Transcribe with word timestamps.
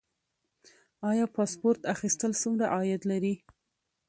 آیا 1.09 1.25
پاسپورت 1.35 1.81
اخیستل 1.93 2.31
څومره 2.41 2.65
عاید 2.75 3.01
لري؟ 3.11 3.35